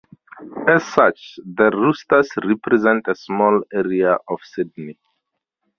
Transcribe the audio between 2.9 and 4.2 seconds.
a small area